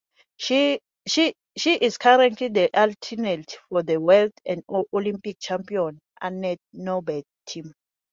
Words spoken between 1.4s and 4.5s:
is currently the alternate for the World